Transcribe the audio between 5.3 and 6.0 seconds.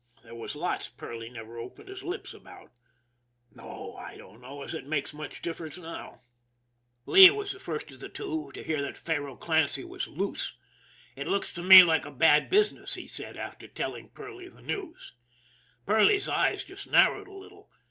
difference now. THE